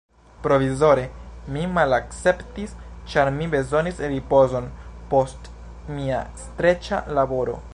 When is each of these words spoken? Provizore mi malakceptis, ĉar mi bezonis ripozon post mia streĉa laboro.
Provizore 0.45 1.01
mi 1.57 1.65
malakceptis, 1.73 2.73
ĉar 3.13 3.31
mi 3.35 3.49
bezonis 3.51 4.01
ripozon 4.15 4.67
post 5.13 5.51
mia 5.99 6.23
streĉa 6.45 7.03
laboro. 7.19 7.59